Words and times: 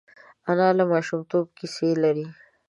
انا 0.49 0.67
له 0.77 0.83
ماشومتوبه 0.91 1.51
کیسې 1.57 1.89
لري 2.03 2.25